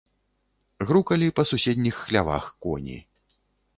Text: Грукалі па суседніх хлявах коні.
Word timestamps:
Грукалі 0.91 1.29
па 1.39 1.43
суседніх 1.49 1.95
хлявах 2.07 2.43
коні. 2.67 2.97